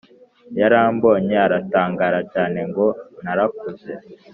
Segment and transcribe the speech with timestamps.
[0.59, 2.85] Yarambonye aratangara cyane ngo
[3.23, 3.91] narakuze